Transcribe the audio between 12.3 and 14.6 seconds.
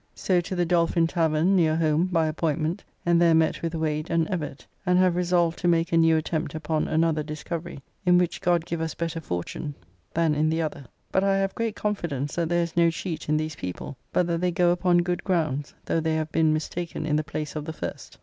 that there is no cheat in these people, but that they